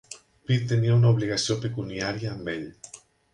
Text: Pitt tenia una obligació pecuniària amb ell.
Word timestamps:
Pitt 0.47 0.63
tenia 0.71 0.95
una 0.99 1.11
obligació 1.17 1.59
pecuniària 1.67 2.33
amb 2.33 2.51
ell. 2.57 2.67